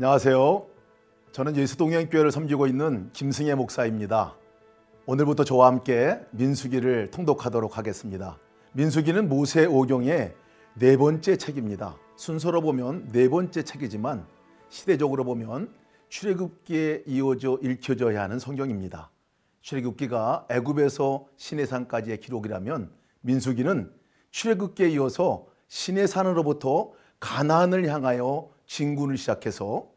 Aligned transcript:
안녕하세요. 0.00 0.64
저는 1.32 1.56
예수동행교회를 1.56 2.30
섬기고 2.30 2.68
있는 2.68 3.10
김승혜 3.12 3.56
목사입니다. 3.56 4.36
오늘부터 5.06 5.42
저와 5.42 5.66
함께 5.66 6.20
민수기를 6.30 7.10
통독하도록 7.10 7.76
하겠습니다. 7.76 8.38
민수기는 8.74 9.28
모세 9.28 9.66
오경의 9.66 10.36
네 10.74 10.96
번째 10.96 11.36
책입니다. 11.36 11.96
순서로 12.14 12.60
보면 12.60 13.08
네 13.10 13.28
번째 13.28 13.64
책이지만 13.64 14.24
시대적으로 14.68 15.24
보면 15.24 15.74
출애굽기에 16.10 17.02
이어져 17.08 17.58
읽혀져야 17.60 18.22
하는 18.22 18.38
성경입니다. 18.38 19.10
출애굽기가 19.62 20.46
애굽에서 20.48 21.26
시내산까지의 21.36 22.20
기록이라면 22.20 22.92
민수기는 23.22 23.92
출애굽기에 24.30 24.90
이어서 24.90 25.46
시내산으로부터 25.66 26.92
가나안을 27.18 27.88
향하여 27.88 28.56
진군을 28.68 29.16
시작해서 29.16 29.88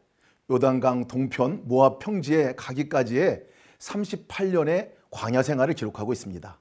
요단강 0.50 1.06
동편 1.06 1.62
모압 1.66 2.00
평지에 2.00 2.54
가기까지의 2.56 3.44
38년의 3.78 4.90
광야 5.10 5.42
생활을 5.42 5.74
기록하고 5.74 6.12
있습니다. 6.12 6.58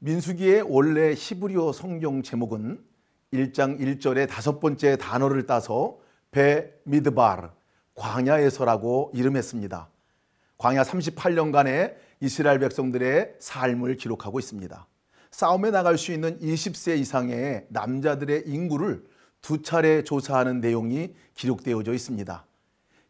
민수기의 0.00 0.64
원래 0.68 1.14
히브리어 1.16 1.72
성경 1.72 2.22
제목은 2.22 2.84
1장 3.32 3.80
1절의 3.80 4.28
다섯 4.28 4.60
번째 4.60 4.96
단어를 4.96 5.46
따서 5.46 5.98
베 6.30 6.72
미드바르 6.84 7.48
광야에서라고 7.94 9.12
이름했습니다. 9.14 9.88
광야 10.58 10.82
38년간의 10.82 11.94
이스라엘 12.20 12.58
백성들의 12.58 13.36
삶을 13.38 13.96
기록하고 13.96 14.38
있습니다. 14.38 14.86
싸움에 15.30 15.70
나갈 15.70 15.98
수 15.98 16.12
있는 16.12 16.38
20세 16.40 16.98
이상의 16.98 17.66
남자들의 17.68 18.44
인구를 18.46 19.04
두 19.44 19.60
차례 19.60 20.02
조사하는 20.02 20.62
내용이 20.62 21.12
기록되어져 21.34 21.92
있습니다. 21.92 22.46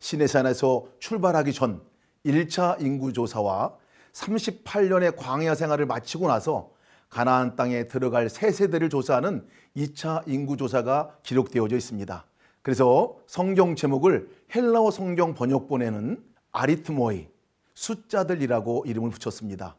시내산에서 0.00 0.84
출발하기 0.98 1.52
전 1.52 1.80
1차 2.26 2.82
인구 2.82 3.12
조사와 3.12 3.76
38년의 4.12 5.14
광야 5.16 5.54
생활을 5.54 5.86
마치고 5.86 6.26
나서 6.26 6.72
가나안 7.08 7.54
땅에 7.54 7.86
들어갈 7.86 8.28
새 8.28 8.50
세대를 8.50 8.90
조사하는 8.90 9.46
2차 9.76 10.24
인구 10.26 10.56
조사가 10.56 11.18
기록되어져 11.22 11.76
있습니다. 11.76 12.26
그래서 12.62 13.16
성경 13.28 13.76
제목을 13.76 14.28
헬라어 14.52 14.90
성경 14.90 15.34
번역본에는 15.34 16.20
아리트모이 16.50 17.28
숫자들이라고 17.74 18.86
이름을 18.88 19.10
붙였습니다. 19.10 19.76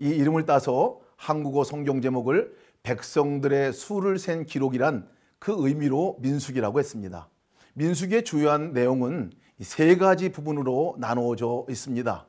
이 0.00 0.08
이름을 0.10 0.44
따서 0.44 1.00
한국어 1.16 1.64
성경 1.64 2.02
제목을 2.02 2.54
백성들의 2.82 3.72
수를 3.72 4.18
센 4.18 4.44
기록이란 4.44 5.15
그 5.38 5.54
의미로 5.56 6.16
민수기라고 6.20 6.78
했습니다. 6.78 7.28
민수기의 7.74 8.24
주요한 8.24 8.72
내용은 8.72 9.32
세 9.60 9.96
가지 9.96 10.30
부분으로 10.30 10.96
나누어져 10.98 11.66
있습니다. 11.68 12.26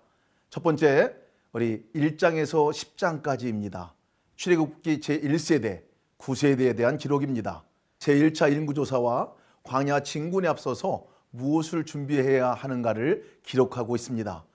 첫 0.50 0.64
번째, 0.64 1.16
우리 1.52 1.84
1장에서 1.96 2.72
10장까지입니다. 2.72 3.92
출애굽기 4.36 5.00
제1세대, 5.00 5.84
9세대에 6.18 6.76
대한 6.76 6.98
기록입니다. 6.98 7.64
제1차 8.00 8.52
인구조사와 8.52 9.34
광야 9.64 10.02
진군에 10.02 10.48
앞서서 10.48 11.06
무엇을 11.32 11.86
준비해야 11.86 12.54
하는가를 12.54 13.40
기록하고 13.44 13.96
있습니다. 13.96 14.46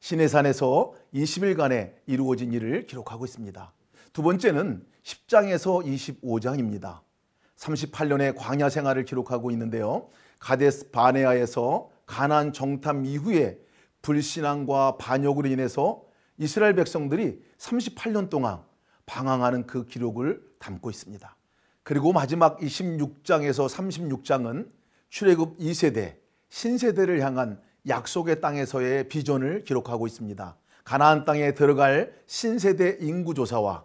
시내산에서 0.00 0.94
20일간에 1.14 1.94
이루어진 2.06 2.52
일을 2.52 2.86
기록하고 2.86 3.24
있습니다. 3.24 3.72
두 4.12 4.22
번째는 4.22 4.84
10장에서 5.02 5.84
25장입니다. 5.84 7.00
38년의 7.62 8.34
광야 8.36 8.68
생활을 8.68 9.04
기록하고 9.04 9.50
있는데요. 9.52 10.08
가데스 10.38 10.90
바네아에서 10.90 11.90
가난 12.06 12.52
정탐 12.52 13.06
이후에 13.06 13.58
불신앙과 14.02 14.96
반역으로 14.98 15.48
인해서 15.48 16.02
이스라엘 16.38 16.74
백성들이 16.74 17.40
38년 17.58 18.28
동안 18.28 18.60
방황하는 19.06 19.66
그 19.66 19.86
기록을 19.86 20.42
담고 20.58 20.90
있습니다. 20.90 21.36
그리고 21.84 22.12
마지막 22.12 22.58
26장에서 22.58 23.68
36장은 23.68 24.68
출애굽 25.10 25.58
2세대 25.58 26.16
신세대를 26.48 27.20
향한 27.20 27.60
약속의 27.86 28.40
땅에서의 28.40 29.08
비전을 29.08 29.64
기록하고 29.64 30.06
있습니다. 30.06 30.56
가나안 30.84 31.24
땅에 31.24 31.54
들어갈 31.54 32.12
신세대 32.26 32.98
인구 33.00 33.34
조사와 33.34 33.84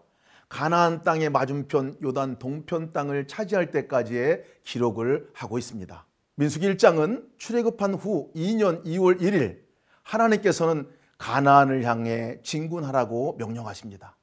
가나안 0.49 1.03
땅의 1.03 1.29
맞은편 1.29 1.97
요단 2.01 2.39
동편 2.39 2.93
땅을 2.93 3.27
차지할 3.27 3.71
때까지의 3.71 4.43
기록을 4.63 5.29
하고 5.33 5.57
있습니다. 5.57 6.05
민수기 6.35 6.73
1장은 6.73 7.25
출애굽한 7.37 7.95
후 7.95 8.31
2년 8.35 8.85
2월 8.85 9.19
1일 9.19 9.59
하나님께서는 10.03 10.89
가나안을 11.17 11.83
향해 11.83 12.39
진군하라고 12.43 13.35
명령하십니다. 13.37 14.15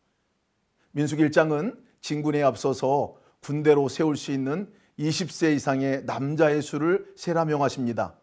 민수기 0.93 1.25
1장은 1.25 1.77
진군에 2.01 2.43
앞서서 2.43 3.17
군대로 3.41 3.89
세울 3.89 4.17
수 4.17 4.33
있는 4.33 4.73
20세 4.99 5.55
이상의 5.57 6.05
남자의 6.05 6.63
수를 6.63 7.13
세라 7.17 7.45
명하십니다. 7.45 8.15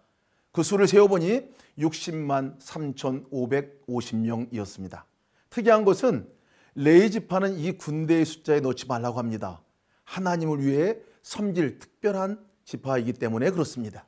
그 0.52 0.64
수를 0.64 0.88
세어보니 0.88 1.52
60만 1.78 2.60
3,550명이었습니다. 2.62 5.04
특이한 5.50 5.84
것은 5.84 6.30
레이지파는 6.76 7.60
이 7.60 7.74
군대의 7.74 8.26
숫자에 8.26 8.62
넣지 8.62 8.88
말라고 8.88 9.20
합니다. 9.20 9.62
하나님을 10.04 10.64
위해 10.64 10.98
섬길 11.22 11.80
특별한 11.80 12.40
지파이기 12.66 13.14
때문에 13.14 13.52
그렇습니다. 13.52 14.06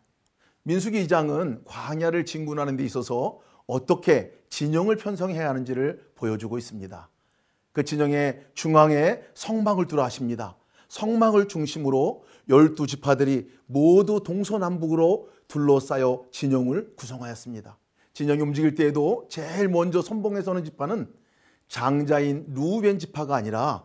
민수기 0.63 1.05
2장은 1.05 1.61
광야를 1.65 2.25
진군하는 2.25 2.77
데 2.77 2.85
있어서 2.85 3.39
어떻게 3.67 4.31
진영을 4.49 4.95
편성해야 4.95 5.49
하는지를 5.49 6.11
보여주고 6.15 6.57
있습니다. 6.57 7.09
그 7.73 7.83
진영의 7.83 8.45
중앙에 8.53 9.21
성막을 9.33 9.87
두라 9.87 10.05
하십니다. 10.05 10.55
성막을 10.87 11.47
중심으로 11.47 12.23
열두 12.49 12.87
지파들이 12.87 13.49
모두 13.65 14.21
동서남북으로 14.23 15.29
둘러싸여 15.47 16.25
진영을 16.31 16.93
구성하였습니다. 16.95 17.77
진영이 18.13 18.41
움직일 18.41 18.75
때에도 18.75 19.27
제일 19.29 19.67
먼저 19.67 20.01
선봉에 20.01 20.41
서는 20.41 20.63
지파는 20.63 21.11
장자인 21.73 22.45
루벤 22.49 22.99
지파가 22.99 23.35
아니라 23.35 23.83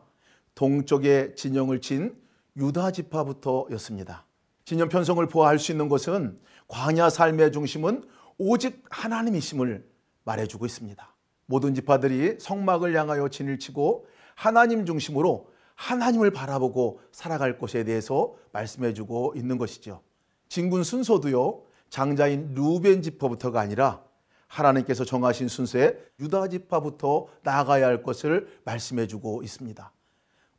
동쪽에 0.54 1.34
진영을 1.34 1.80
친 1.80 2.14
유다 2.54 2.90
지파부터였습니다. 2.90 4.26
진영 4.66 4.90
편성을 4.90 5.26
보아할 5.28 5.58
수 5.58 5.72
있는 5.72 5.88
것은 5.88 6.38
광야 6.66 7.08
삶의 7.08 7.50
중심은 7.50 8.04
오직 8.36 8.84
하나님이심을 8.90 9.88
말해주고 10.24 10.66
있습니다. 10.66 11.14
모든 11.46 11.74
지파들이 11.74 12.36
성막을 12.38 12.94
향하여 12.94 13.30
진을 13.30 13.58
치고 13.58 14.06
하나님 14.34 14.84
중심으로 14.84 15.48
하나님을 15.74 16.30
바라보고 16.30 17.00
살아갈 17.10 17.56
것에 17.56 17.84
대해서 17.84 18.34
말씀해주고 18.52 19.32
있는 19.34 19.56
것이죠. 19.56 20.02
진군 20.50 20.84
순서도요 20.84 21.62
장자인 21.88 22.52
루벤 22.52 23.00
지파부터가 23.00 23.58
아니라 23.60 24.04
하나님께서 24.48 25.04
정하신 25.04 25.48
순서에 25.48 25.96
유다 26.20 26.48
지파부터 26.48 27.28
나아가야 27.42 27.86
할 27.86 28.02
것을 28.02 28.60
말씀해 28.64 29.06
주고 29.06 29.42
있습니다. 29.42 29.92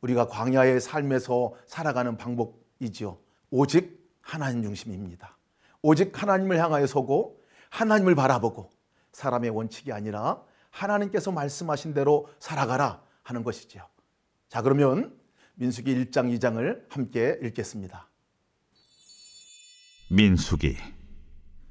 우리가 0.00 0.28
광야의 0.28 0.80
삶에서 0.80 1.54
살아가는 1.66 2.16
방법이지요. 2.16 3.18
오직 3.50 4.00
하나님 4.20 4.62
중심입니다. 4.62 5.36
오직 5.82 6.20
하나님을 6.20 6.58
향하여 6.58 6.86
서고 6.86 7.40
하나님을 7.70 8.14
바라보고 8.14 8.70
사람의 9.12 9.50
원칙이 9.50 9.92
아니라 9.92 10.42
하나님께서 10.70 11.32
말씀하신 11.32 11.94
대로 11.94 12.28
살아가라 12.38 13.02
하는 13.22 13.42
것이지요. 13.42 13.86
자, 14.48 14.62
그러면 14.62 15.18
민수기 15.54 15.94
1장 15.94 16.36
2장을 16.38 16.84
함께 16.88 17.38
읽겠습니다. 17.42 18.08
민수기 20.10 20.76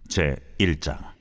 제 0.07 0.36
1장 0.60 1.19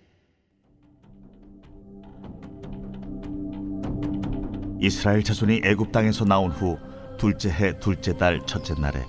이스라엘 4.80 5.22
자손이 5.22 5.62
애굽 5.64 5.92
땅에서 5.92 6.24
나온 6.24 6.50
후 6.50 6.78
둘째 7.18 7.50
해 7.50 7.78
둘째 7.78 8.16
달 8.16 8.40
첫째 8.46 8.74
날에 8.80 9.04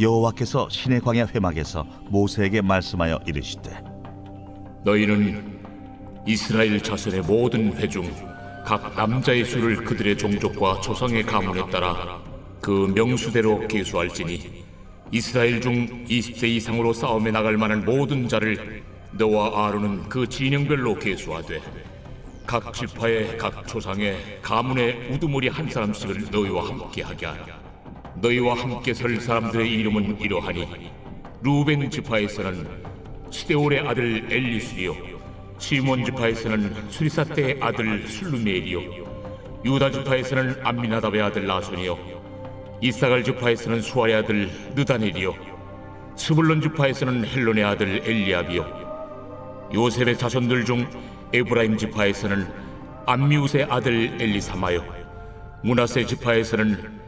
여호와께서 0.00 0.68
시내 0.70 0.98
광야 0.98 1.26
회막에서 1.26 1.84
모세에게 2.08 2.62
말씀하여 2.62 3.20
이르시되 3.26 3.82
너희는 4.84 5.60
이스라엘 6.26 6.82
자손의 6.82 7.22
모든 7.22 7.72
회중 7.74 8.10
각 8.64 8.94
남자의 8.96 9.44
수를 9.44 9.84
그들의 9.84 10.16
종족과 10.16 10.80
조상의 10.80 11.24
가문에 11.24 11.68
따라 11.70 12.18
그 12.60 12.90
명수대로 12.94 13.68
계수할지니 13.68 14.64
이스라엘 15.12 15.60
중 15.60 16.06
20세 16.06 16.44
이상으로 16.44 16.92
싸움에 16.92 17.30
나갈 17.30 17.56
만한 17.56 17.84
모든 17.84 18.28
자를 18.28 18.82
너와 19.12 19.66
아론은 19.68 20.08
그 20.08 20.26
진영별로 20.26 20.94
계수하되 20.98 21.60
각 22.46 22.72
지파의 22.72 23.36
각 23.38 23.66
조상의 23.66 24.38
가문의 24.42 25.08
우두머리 25.10 25.48
한 25.48 25.68
사람씩을 25.68 26.30
너희와 26.30 26.68
함께 26.68 27.02
하게 27.02 27.26
하라. 27.26 27.46
너희와 28.16 28.54
함께 28.54 28.92
설 28.92 29.20
사람들의 29.20 29.70
이름은 29.70 30.20
이러하니 30.20 30.90
루벤 31.42 31.90
지파에서는 31.90 32.68
스데울의 33.30 33.80
아들 33.80 34.26
엘리술이요 34.30 34.94
시므온 35.58 36.04
지파에서는 36.04 36.90
수리삿대의 36.90 37.58
아들 37.60 38.06
슬루미엘이요 38.06 38.80
유다 39.64 39.90
지파에서는 39.90 40.60
암미나답의 40.64 41.22
아들 41.22 41.46
나손이요 41.46 41.98
이사갈 42.82 43.22
지파에서는 43.24 43.80
수알의 43.80 44.14
아들 44.16 44.50
느다넬이요 44.74 45.50
스불론 46.16 46.60
지파에서는 46.60 47.24
헬론의 47.24 47.64
아들 47.64 48.02
엘리압이요. 48.04 49.70
요셉의 49.72 50.18
자손들 50.18 50.66
중 50.66 50.86
에브라임 51.32 51.76
지파에서는 51.76 52.46
암미훗의 53.06 53.64
아들 53.70 54.20
엘리사마요 54.20 54.84
문하세 55.62 56.06
지파에서는 56.06 57.00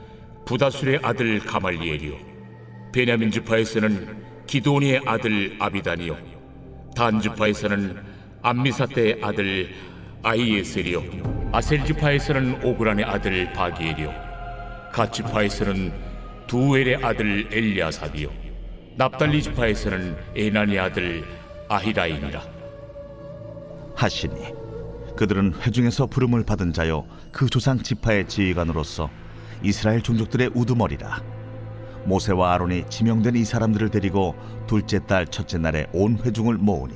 부다술의 0.44 1.00
아들 1.02 1.40
가말리엘이요 1.40 2.14
베냐민 2.92 3.32
지파에서는 3.32 4.22
기도니의 4.46 5.00
아들 5.06 5.56
아비단이요 5.58 6.16
단 6.94 7.20
지파에서는 7.20 7.96
암미사떼의 8.42 9.18
아들 9.22 9.70
아이에셀이요 10.22 11.50
아셀 11.52 11.84
지파에서는 11.84 12.64
오그란의 12.64 13.04
아들 13.04 13.52
바기엘이요 13.52 14.12
갓 14.92 15.12
지파에서는 15.12 15.92
두엘의 16.46 17.04
아들 17.04 17.48
엘리아삽이요 17.50 18.30
납달리 18.96 19.42
지파에서는 19.42 20.16
에난의 20.36 20.78
아들 20.78 21.24
아히라임이라 21.68 22.61
하시니 24.02 24.34
그들은 25.16 25.54
회중에서 25.60 26.06
부름을 26.06 26.44
받은 26.44 26.72
자요 26.72 27.06
그 27.30 27.48
조상 27.48 27.80
지파의 27.82 28.26
지휘관으로서 28.26 29.08
이스라엘 29.62 30.02
종족들의 30.02 30.50
우두머리라. 30.54 31.22
모세와 32.04 32.54
아론이 32.54 32.86
지명된 32.88 33.36
이 33.36 33.44
사람들을 33.44 33.90
데리고 33.90 34.34
둘째 34.66 34.98
달 35.06 35.24
첫째 35.26 35.58
날에 35.58 35.86
온 35.92 36.18
회중을 36.18 36.58
모으니 36.58 36.94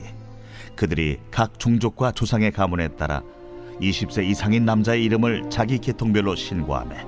그들이 0.75 1.21
각 1.31 1.61
종족과 1.61 2.11
조상의 2.11 2.51
가문에 2.51 2.89
따라 2.97 3.23
20세 3.81 4.25
이상인 4.25 4.65
남자의 4.65 5.05
이름을 5.05 5.49
자기 5.49 5.79
계통별로 5.79 6.35
신고하매 6.35 7.07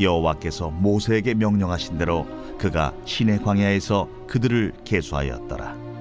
여호와께서 0.00 0.70
모세에게 0.70 1.32
명령하신 1.32 1.96
대로 1.96 2.26
그가 2.58 2.92
시내 3.06 3.38
광야에서 3.38 4.06
그들을 4.26 4.74
계수하였더라 4.84 5.93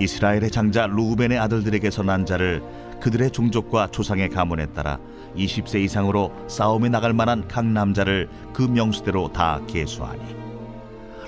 이스라엘의 0.00 0.50
장자 0.50 0.86
루벤의 0.86 1.38
아들들에게서 1.38 2.02
난 2.02 2.24
자를 2.24 2.62
그들의 3.00 3.30
종족과 3.30 3.88
조상의 3.88 4.30
가문에 4.30 4.66
따라 4.72 4.98
20세 5.36 5.80
이상으로 5.82 6.32
싸움에 6.48 6.88
나갈 6.88 7.12
만한 7.12 7.46
각 7.46 7.66
남자를 7.66 8.28
그 8.54 8.62
명수대로 8.62 9.32
다 9.32 9.60
계수하니 9.68 10.20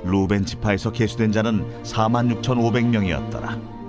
루벤 0.04 0.46
지파에서 0.46 0.90
계수된 0.90 1.32
자는 1.32 1.64
4만 1.84 2.42
6,500명이었더라. 2.42 3.82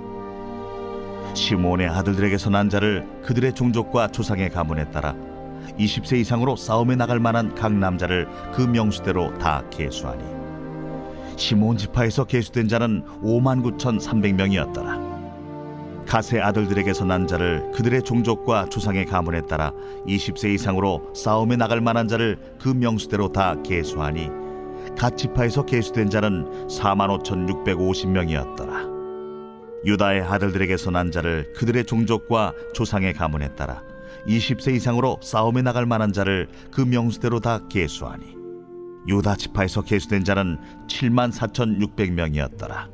시몬의 1.34 1.88
아들들에게서 1.88 2.50
난 2.50 2.68
자를 2.68 3.08
그들의 3.24 3.54
종족과 3.54 4.08
조상의 4.08 4.50
가문에 4.50 4.90
따라 4.90 5.16
20세 5.78 6.18
이상으로 6.18 6.56
싸움에 6.56 6.94
나갈 6.94 7.18
만한 7.18 7.54
각 7.54 7.72
남자를 7.72 8.28
그 8.52 8.62
명수대로 8.62 9.36
다 9.38 9.64
계수하니 9.70 10.43
시몬 11.36 11.76
지파에서 11.76 12.24
계수된 12.24 12.68
자는 12.68 13.04
5만 13.22 13.62
9,300명이었더라. 13.78 15.14
가세 16.06 16.38
아들들에게서 16.40 17.04
난 17.04 17.26
자를 17.26 17.70
그들의 17.72 18.02
종족과 18.02 18.66
조상의 18.66 19.06
가문에 19.06 19.42
따라 19.42 19.72
20세 20.06 20.54
이상으로 20.54 21.10
싸움에 21.14 21.56
나갈 21.56 21.80
만한 21.80 22.08
자를 22.08 22.38
그 22.60 22.68
명수대로 22.68 23.32
다 23.32 23.56
계수하니 23.62 24.28
갓 24.98 25.16
지파에서 25.16 25.64
계수된 25.64 26.10
자는 26.10 26.68
4만 26.68 27.22
5,650명이었더라. 27.22 28.94
유다의 29.86 30.22
아들들에게서 30.22 30.90
난 30.90 31.10
자를 31.10 31.52
그들의 31.54 31.84
종족과 31.84 32.52
조상의 32.74 33.12
가문에 33.14 33.54
따라 33.54 33.82
20세 34.26 34.74
이상으로 34.74 35.18
싸움에 35.22 35.62
나갈 35.62 35.84
만한 35.86 36.12
자를 36.12 36.48
그 36.70 36.80
명수대로 36.80 37.40
다 37.40 37.60
계수하니 37.68 38.33
유다 39.06 39.36
지파에서 39.36 39.82
계수된 39.82 40.24
자는 40.24 40.58
7만 40.86 41.32
4,600명이었더라. 41.32 42.88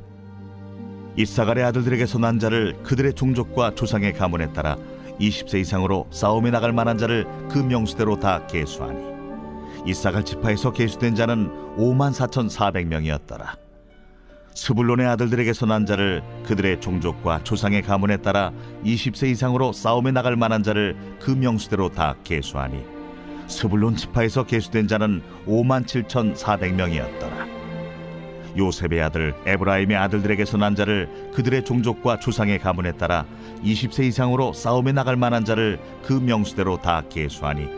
이사갈의 1.17 1.63
아들들에게서 1.65 2.19
난 2.19 2.39
자를 2.39 2.81
그들의 2.83 3.13
종족과 3.13 3.75
조상의 3.75 4.13
가문에 4.13 4.53
따라 4.53 4.77
20세 5.19 5.59
이상으로 5.59 6.07
싸움에 6.09 6.51
나갈 6.51 6.71
만한 6.73 6.97
자를 6.97 7.25
그 7.49 7.59
명수대로 7.59 8.19
다 8.19 8.45
계수하니 8.47 9.11
이사갈 9.85 10.23
지파에서 10.23 10.71
계수된 10.71 11.15
자는 11.15 11.49
5만 11.77 12.13
4,400명이었더라. 12.13 13.57
스불론의 14.53 15.07
아들들에게서 15.07 15.65
난 15.65 15.85
자를 15.85 16.21
그들의 16.45 16.81
종족과 16.81 17.43
조상의 17.43 17.81
가문에 17.83 18.17
따라 18.17 18.51
20세 18.83 19.29
이상으로 19.29 19.71
싸움에 19.71 20.11
나갈 20.11 20.35
만한 20.35 20.61
자를 20.61 20.95
그 21.19 21.31
명수대로 21.31 21.89
다 21.89 22.15
계수하니 22.23 23.00
스불론 23.51 23.95
지파에서 23.95 24.45
계수된 24.45 24.87
자는 24.87 25.21
5만 25.45 25.85
7,400명이었더라. 25.85 27.51
요셉의 28.57 29.01
아들 29.01 29.33
에브라임의 29.45 29.95
아들들에게서 29.95 30.57
난 30.57 30.75
자를 30.75 31.31
그들의 31.33 31.63
종족과 31.63 32.19
조상의 32.19 32.59
가문에 32.59 32.93
따라 32.93 33.25
20세 33.63 34.05
이상으로 34.05 34.53
싸움에 34.53 34.91
나갈 34.91 35.15
만한 35.15 35.45
자를 35.45 35.79
그 36.03 36.13
명수대로 36.13 36.77
다 36.77 37.03
계수하니 37.09 37.69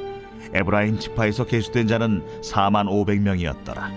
에브라임 0.53 0.99
지파에서 0.99 1.45
계수된 1.45 1.87
자는 1.87 2.23
4만 2.41 2.87
500명이었더라. 2.87 3.91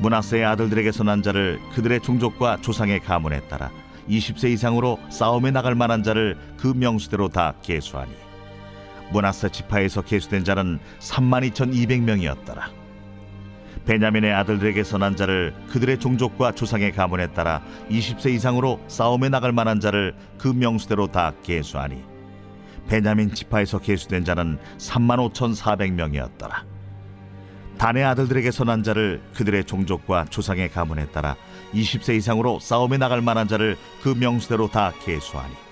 문하세의 0.00 0.44
아들들에게서 0.44 1.04
난 1.04 1.22
자를 1.22 1.60
그들의 1.74 2.00
종족과 2.00 2.58
조상의 2.60 3.00
가문에 3.00 3.40
따라 3.48 3.70
20세 4.08 4.50
이상으로 4.50 4.98
싸움에 5.08 5.50
나갈 5.50 5.74
만한 5.74 6.02
자를 6.02 6.36
그 6.58 6.68
명수대로 6.68 7.28
다 7.28 7.54
계수하니 7.62 8.12
문하세 9.14 9.50
지파에서 9.50 10.02
계수된 10.02 10.42
자는 10.42 10.80
3만 10.98 11.48
2,200명이었더라. 11.52 12.62
베냐민의 13.86 14.32
아들들에게서 14.32 14.98
난 14.98 15.14
자를 15.14 15.54
그들의 15.70 16.00
종족과 16.00 16.52
조상의 16.52 16.92
가문에 16.92 17.28
따라 17.28 17.62
20세 17.90 18.32
이상으로 18.32 18.80
싸움에 18.88 19.28
나갈 19.28 19.52
만한 19.52 19.78
자를 19.78 20.14
그 20.36 20.48
명수대로 20.48 21.08
다 21.08 21.32
계수하니 21.42 22.02
베냐민 22.88 23.32
지파에서 23.32 23.78
계수된 23.78 24.24
자는 24.24 24.58
3만 24.78 25.32
5,400명이었더라. 25.32 26.64
단의 27.78 28.04
아들들에게서 28.04 28.64
난 28.64 28.82
자를 28.82 29.22
그들의 29.34 29.64
종족과 29.64 30.26
조상의 30.26 30.70
가문에 30.70 31.06
따라 31.06 31.36
20세 31.72 32.16
이상으로 32.16 32.58
싸움에 32.60 32.98
나갈 32.98 33.20
만한 33.20 33.48
자를 33.48 33.76
그 34.02 34.08
명수대로 34.08 34.68
다 34.68 34.92
계수하니 35.04 35.63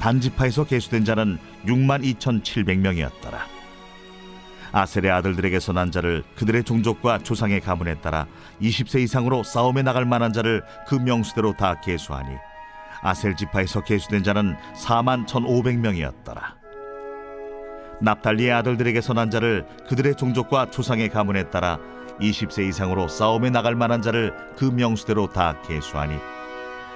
단지파에서 0.00 0.64
계수된 0.64 1.04
자는 1.04 1.38
6만 1.66 2.04
2,700명이었더라. 2.18 3.56
아셀의 4.72 5.10
아들들에게서 5.10 5.72
난 5.72 5.90
자를 5.90 6.22
그들의 6.34 6.64
종족과 6.64 7.18
조상의 7.18 7.60
가문에 7.60 7.94
따라 8.00 8.26
20세 8.60 9.00
이상으로 9.00 9.42
싸움에 9.42 9.82
나갈 9.82 10.04
만한 10.04 10.32
자를 10.32 10.62
그 10.86 10.96
명수대로 10.96 11.54
다 11.54 11.80
계수하니 11.80 12.28
아셀 13.02 13.36
지파에서 13.36 13.82
계수된 13.82 14.22
자는 14.22 14.56
4만 14.74 15.26
1,500명이었더라. 15.26 16.56
납달리의 18.00 18.52
아들들에게서 18.52 19.14
난 19.14 19.30
자를 19.30 19.66
그들의 19.88 20.16
종족과 20.16 20.70
조상의 20.70 21.08
가문에 21.08 21.44
따라 21.50 21.78
20세 22.20 22.68
이상으로 22.68 23.08
싸움에 23.08 23.50
나갈 23.50 23.74
만한 23.74 24.02
자를 24.02 24.34
그 24.56 24.66
명수대로 24.66 25.32
다 25.32 25.60
계수하니 25.62 26.35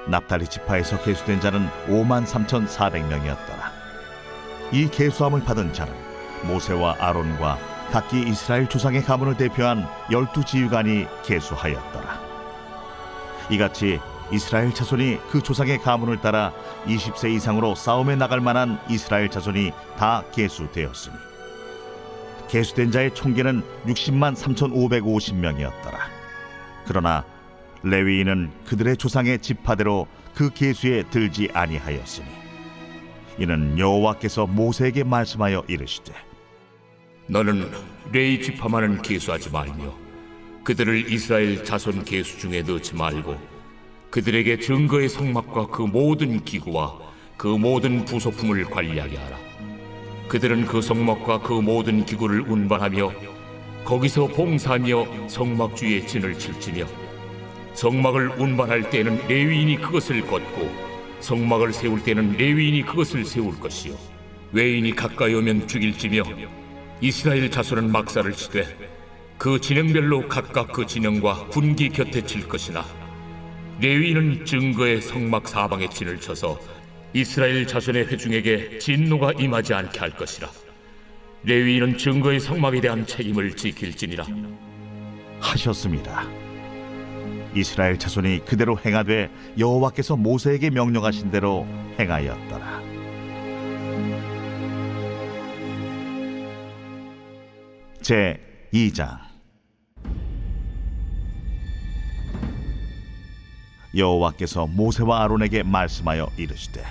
납달리 0.09 0.47
지파에서 0.47 1.03
계수된 1.03 1.41
자는 1.41 1.69
5만 1.87 2.27
3,400명이었더라. 2.27 3.71
이 4.73 4.89
계수함을 4.89 5.45
받은 5.45 5.73
자는 5.73 5.93
모세와 6.45 6.97
아론과 6.99 7.59
각기 7.93 8.21
이스라엘 8.21 8.69
조상의 8.69 9.03
가문을 9.03 9.37
대표한 9.37 9.87
열두 10.11 10.45
지휘관이 10.45 11.07
계수하였더라. 11.25 12.21
이같이 13.51 14.01
이스라엘 14.33 14.73
자손이 14.73 15.19
그 15.31 15.43
조상의 15.43 15.79
가문을 15.79 16.21
따라 16.21 16.53
20세 16.87 17.35
이상으로 17.35 17.75
싸움에 17.75 18.15
나갈 18.15 18.41
만한 18.41 18.79
이스라엘 18.89 19.29
자손이 19.29 19.73
다 19.99 20.23
계수되었으니 20.33 21.17
계수된 22.49 22.93
자의 22.93 23.13
총계는 23.13 23.63
60만 23.87 24.37
3,550명이었더라. 24.37 25.99
그러나 26.87 27.25
레위인은 27.83 28.51
그들의 28.67 28.97
조상의 28.97 29.39
지파대로 29.41 30.07
그 30.35 30.51
계수에 30.51 31.05
들지 31.05 31.49
아니하였으니 31.53 32.27
이는 33.39 33.79
여호와께서 33.79 34.47
모세에게 34.47 35.05
말씀하여 35.05 35.65
이르시되 35.67 36.13
너는 37.27 37.71
레이 38.13 38.43
지파만은 38.43 39.03
계수하지 39.03 39.51
말며 39.51 39.95
그들을 40.65 41.11
이스라엘 41.11 41.65
자손 41.65 42.05
계수 42.05 42.39
중에 42.39 42.63
넣지 42.63 42.95
말고 42.95 43.39
그들에게 44.11 44.59
증거의 44.59 45.09
성막과 45.09 45.69
그 45.69 45.83
모든 45.83 46.45
기구와 46.45 46.99
그 47.37 47.47
모든 47.47 48.05
부속품을 48.05 48.65
관리하게 48.65 49.17
하라. 49.17 49.39
그들은 50.29 50.67
그 50.67 50.83
성막과 50.83 51.41
그 51.41 51.55
모든 51.55 52.05
기구를 52.05 52.43
운반하며 52.43 53.13
거기서 53.85 54.27
봉사하며 54.27 55.29
성막 55.29 55.75
주위에 55.75 56.05
진을 56.05 56.39
칠지며 56.39 56.85
성막을 57.81 58.33
운반할 58.39 58.91
때는 58.91 59.27
레위인이 59.27 59.77
그것을 59.79 60.21
걷고 60.27 60.71
성막을 61.21 61.73
세울 61.73 62.05
때는 62.05 62.33
레위인이 62.33 62.83
그것을 62.83 63.25
세울 63.25 63.59
것이요. 63.59 63.97
외인이 64.53 64.95
가까이 64.95 65.33
오면 65.33 65.67
죽일지며 65.67 66.23
이스라엘 67.01 67.51
자손은 67.51 67.91
막사를 67.91 68.31
치되 68.35 68.67
그 69.39 69.59
진영별로 69.59 70.29
각각 70.29 70.75
그 70.75 70.85
진영과 70.85 71.47
군기 71.47 71.89
곁에 71.89 72.27
칠 72.27 72.47
것이나 72.47 72.85
레위인은 73.81 74.45
증거의 74.45 75.01
성막 75.01 75.49
사방에 75.49 75.89
진을 75.89 76.21
쳐서 76.21 76.61
이스라엘 77.15 77.67
자손의 77.67 78.09
회중에게 78.09 78.79
진노가 78.79 79.33
임하지 79.39 79.73
않게 79.73 79.99
할 79.99 80.11
것이라. 80.11 80.51
레위인은 81.45 81.97
증거의 81.97 82.41
성막에 82.41 82.83
대한 82.83 83.07
책임을 83.07 83.57
지킬지니라. 83.57 84.27
하셨습니다. 85.41 86.50
이스라엘 87.55 87.99
자손이 87.99 88.45
그대로 88.45 88.79
행하되 88.79 89.31
여호와께서 89.59 90.17
모세에게 90.17 90.71
명령하신 90.71 91.31
대로 91.31 91.67
행하였더라. 91.99 92.81
제 98.01 98.41
2장 98.73 99.19
여호와께서 103.97 104.67
모세와 104.67 105.25
아론에게 105.25 105.65
말씀하여 105.65 106.31
이르시되 106.37 106.83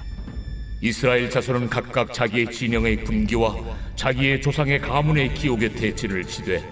이스라엘 0.82 1.30
자손은 1.30 1.70
각각 1.70 2.14
자기의 2.14 2.52
진영의 2.52 3.04
군기와 3.06 3.56
자기의 3.96 4.42
조상의 4.42 4.80
가문의 4.82 5.34
곁에 5.34 5.96
진을 5.96 6.26
치되 6.26 6.64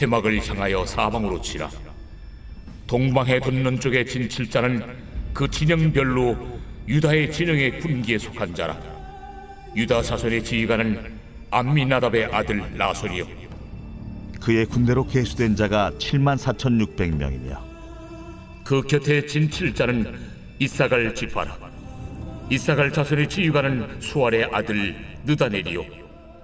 회막을 0.00 0.46
향하여 0.48 0.84
사방으로 0.84 1.40
치라 1.40 1.70
동방에 2.88 3.38
돋는 3.40 3.80
쪽에 3.80 4.02
진 4.06 4.30
칠자는 4.30 4.82
그 5.34 5.46
진영별로 5.46 6.58
유다의 6.88 7.30
진영의 7.30 7.80
군기에 7.80 8.16
속한 8.16 8.54
자라. 8.54 8.80
유다 9.76 10.00
자손의 10.00 10.42
지휘관은 10.42 11.18
암미나답의 11.50 12.24
아들 12.32 12.64
나손이요. 12.78 13.26
그의 14.40 14.64
군대로 14.64 15.06
계수된 15.06 15.54
자가 15.54 15.92
7만 15.98 16.38
4,600명이며 16.38 17.58
그 18.64 18.80
곁에 18.80 19.26
진 19.26 19.50
칠자는 19.50 20.18
이사갈 20.58 21.14
지파라. 21.14 21.58
이사갈 22.48 22.90
자손의 22.90 23.28
지휘관은 23.28 24.00
수알의 24.00 24.48
아들 24.50 24.96
느다넬이요. 25.26 25.84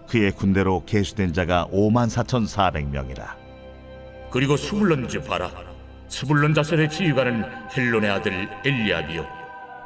그의 0.06 0.30
군대로 0.32 0.84
계수된 0.84 1.32
자가 1.32 1.66
5만 1.72 2.10
4,400명이라. 2.10 3.28
그리고 4.30 4.58
스불론 4.58 5.08
지파라 5.08 5.73
스불론 6.08 6.54
자손의 6.54 6.90
지휘관은 6.90 7.44
헬론의 7.76 8.10
아들 8.10 8.48
엘리압이요. 8.64 9.26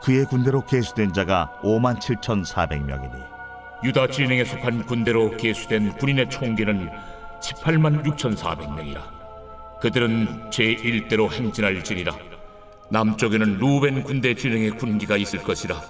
그의 0.02 0.24
군대로 0.26 0.64
계수된 0.64 1.12
자가 1.12 1.52
5만 1.62 1.98
7,400명이니. 1.98 3.38
유다 3.84 4.08
진영에 4.08 4.44
속한 4.44 4.86
군대로 4.86 5.30
계수된 5.36 5.92
군인의 5.94 6.30
총기는 6.30 6.90
18만 7.40 8.04
6,400명이라. 8.04 9.00
그들은 9.80 10.50
제1대로 10.50 11.30
행진할지니라. 11.32 12.12
남쪽에는 12.90 13.58
루벤 13.58 14.02
군대 14.02 14.34
진영의 14.34 14.72
군기가 14.72 15.16
있을 15.16 15.42
것이라. 15.42 15.80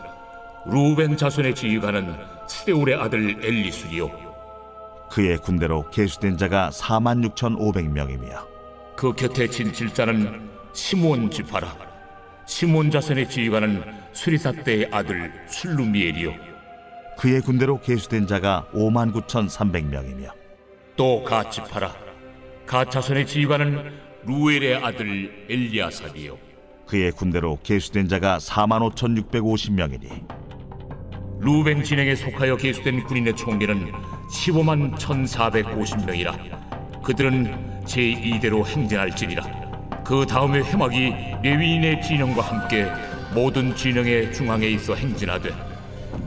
루벤 0.66 1.16
자손의 1.16 1.54
지휘관은 1.54 2.14
스데울의 2.46 2.94
아들 2.96 3.42
엘리술이요. 3.42 4.10
그의 5.10 5.38
군대로 5.38 5.88
계수된 5.90 6.36
자가 6.36 6.70
4만 6.70 7.26
6,500명이며 7.30 8.57
그 8.98 9.12
곁에 9.12 9.46
진 9.46 9.72
질자는 9.72 10.50
시몬 10.72 11.30
지파라. 11.30 11.72
시몬 12.48 12.90
자손의 12.90 13.30
지휘관은 13.30 13.84
수리사 14.12 14.50
때의 14.50 14.88
아들 14.90 15.32
술루미엘이요. 15.46 16.34
그의 17.16 17.40
군대로 17.40 17.80
계수된 17.80 18.26
자가 18.26 18.66
5만 18.74 19.12
9,300명이며 19.12 20.32
또 20.96 21.22
가 21.22 21.48
지파라. 21.48 21.94
가 22.66 22.84
자손의 22.84 23.28
지휘관은 23.28 23.92
루엘의 24.26 24.74
아들 24.84 25.46
엘리아삽이요. 25.48 26.36
그의 26.88 27.12
군대로 27.12 27.56
계수된 27.62 28.08
자가 28.08 28.38
4만 28.38 28.80
5,650명이니 28.96 30.26
루벤 31.38 31.84
진영에 31.84 32.16
속하여 32.16 32.56
계수된 32.56 33.04
군인의 33.04 33.36
총계는 33.36 33.92
15만 34.32 34.96
1,450명이라 34.96 36.57
그들은 37.08 37.80
제2대로 37.86 38.66
행진할지니라. 38.66 39.42
그 40.04 40.26
다음에 40.26 40.62
해막이 40.62 41.14
레위인의 41.42 42.02
진영과 42.02 42.42
함께 42.42 42.86
모든 43.34 43.74
진영의 43.74 44.34
중앙에 44.34 44.66
있어 44.66 44.94
행진하되 44.94 45.48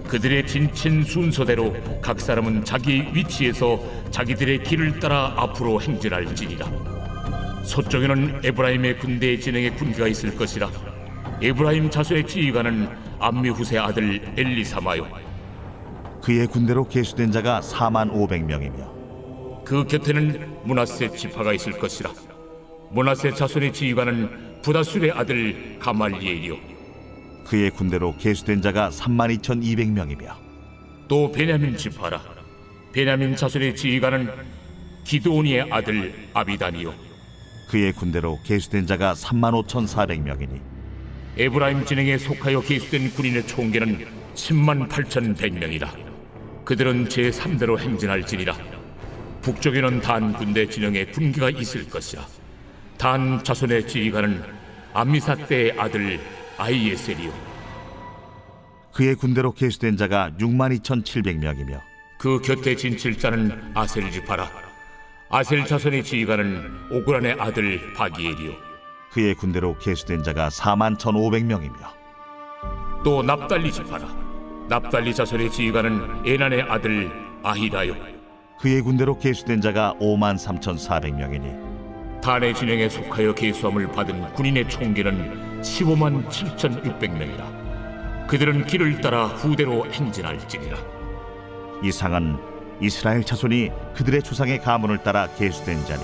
그들의 0.07 0.47
진친 0.47 1.03
순서대로 1.03 1.75
각 2.01 2.19
사람은 2.19 2.65
자기 2.65 3.05
위치에서 3.13 3.79
자기들의 4.09 4.63
길을 4.63 5.00
따라 5.00 5.35
앞으로 5.38 5.79
행진할지니라. 5.79 6.65
서쪽에는 7.63 8.41
에브라임의 8.43 8.97
군대의 8.97 9.39
진영의 9.39 9.75
군기가 9.75 10.07
있을 10.07 10.35
것이라. 10.35 10.67
에브라임 11.43 11.91
자손의 11.91 12.25
지휘관은 12.25 12.89
암미 13.19 13.50
후세 13.50 13.77
아들 13.77 14.19
엘리사마요. 14.35 15.07
그의 16.23 16.47
군대로 16.47 16.88
계수된 16.88 17.31
자가 17.31 17.59
4만 17.59 18.11
500명이며 18.11 19.00
그 19.71 19.85
곁에는 19.85 20.65
문하세 20.65 21.11
지파가 21.11 21.53
있을 21.53 21.71
것이라. 21.79 22.11
문하세 22.91 23.35
자손의 23.35 23.71
지휘관은 23.71 24.61
부다술의 24.61 25.11
아들 25.11 25.79
가말리엘이요. 25.79 26.57
그의 27.45 27.71
군대로 27.71 28.13
계수된 28.17 28.61
자가 28.61 28.89
3만 28.89 29.33
2,200명이며 29.39 30.35
또 31.07 31.31
베냐민 31.31 31.77
지파라. 31.77 32.21
베냐민 32.91 33.37
자손의 33.37 33.77
지휘관은 33.77 34.29
기드온이의 35.05 35.67
아들 35.71 36.15
아비단이요. 36.33 36.93
그의 37.69 37.93
군대로 37.93 38.39
계수된 38.45 38.85
자가 38.85 39.13
3만 39.13 39.65
5,400명이니 39.67 40.59
에브라임 41.37 41.85
진영에 41.85 42.17
속하여 42.17 42.59
계수된 42.59 43.11
군인의 43.11 43.47
총계는 43.47 44.05
10만 44.35 44.89
8,100명이라. 44.89 46.65
그들은 46.65 47.07
제3대로 47.07 47.79
행진할지니라 47.79 48.70
북쪽에는 49.41 50.01
단 50.01 50.33
군대 50.33 50.67
진영에 50.67 51.05
군기가 51.05 51.50
있을 51.50 51.89
것이라 51.89 52.25
단 52.98 53.43
자손의 53.43 53.88
지휘관은 53.88 54.43
암미사 54.93 55.48
때의 55.48 55.79
아들 55.79 56.19
아이에셀이요. 56.57 57.31
그의 58.93 59.15
군대로 59.15 59.53
계수된 59.53 59.98
자가 59.98 60.31
6만 60.39 60.77
2,700명이며 60.81 61.79
그 62.19 62.39
곁에 62.41 62.75
진칠자는 62.75 63.71
아셀 63.74 64.12
지파라. 64.12 64.51
아셀 65.29 65.65
자손의 65.65 66.03
지휘관은 66.03 66.91
오그란의 66.91 67.38
아들 67.39 67.93
바기엘이요. 67.93 68.53
그의 69.12 69.33
군대로 69.33 69.77
계수된 69.79 70.24
자가 70.24 70.50
4만 70.50 70.98
1,500명이며 70.98 72.01
또 73.03 73.24
납달리 73.24 73.71
지파라. 73.71 74.07
납달리 74.69 75.15
자손의 75.15 75.50
지휘관은 75.51 76.27
에난의 76.27 76.62
아들 76.63 77.12
아히라요 77.43 78.20
그의 78.61 78.81
군대로 78.83 79.17
계수된 79.17 79.59
자가 79.59 79.95
5만 79.99 80.37
3,400명이니 80.37 82.21
단의 82.21 82.53
진영에 82.53 82.87
속하여 82.89 83.33
계수함을 83.33 83.91
받은 83.91 84.33
군인의 84.33 84.69
총계는 84.69 85.61
15만 85.61 86.29
7,600명이라. 86.29 88.27
그들은 88.27 88.67
길을 88.67 89.01
따라 89.01 89.25
후대로 89.25 89.91
행진할지니라. 89.91 90.77
이상은 91.81 92.37
이스라엘 92.79 93.23
자손이 93.23 93.71
그들의 93.95 94.21
조상의 94.21 94.61
가문을 94.61 94.99
따라 94.99 95.27
계수된 95.35 95.83
자니 95.85 96.03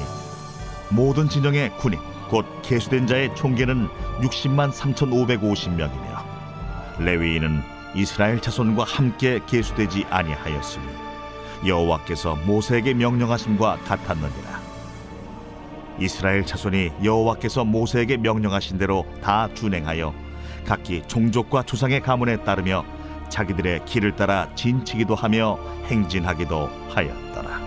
모든 0.90 1.30
진영의 1.30 1.78
군인 1.78 2.00
곧 2.30 2.44
계수된 2.64 3.06
자의 3.06 3.36
총계는 3.36 3.88
60만 4.22 4.72
3,550명이며 4.72 7.02
레위인은 7.02 7.62
이스라엘 7.94 8.42
자손과 8.42 8.84
함께 8.84 9.40
계수되지 9.46 10.08
아니하였으니 10.10 11.07
여호와께서 11.66 12.36
모세에게 12.46 12.94
명령하심과 12.94 13.80
같았느니라 13.86 14.62
이스라엘 16.00 16.46
자손이 16.46 16.92
여호와께서 17.04 17.66
모세에게 17.66 18.18
명령하신 18.18 18.78
대로 18.78 19.06
다 19.22 19.50
준행하여 19.54 20.14
각기 20.66 21.02
종족과 21.08 21.64
조상의 21.64 22.02
가문에 22.02 22.44
따르며 22.44 22.84
자기들의 23.30 23.86
길을 23.86 24.16
따라 24.16 24.50
진치기도 24.56 25.16
하며 25.16 25.58
행진하기도 25.86 26.70
하였더라. 26.90 27.67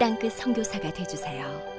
땅끝 0.00 0.32
선교사가 0.32 0.90
되주세요. 0.94 1.69